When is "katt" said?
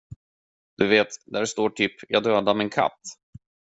2.69-2.99